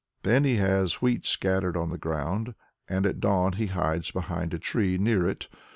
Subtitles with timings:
[0.23, 2.55] Then he has wheat scattered on the ground,
[2.87, 5.47] and at dawn he hides behind a tree near it.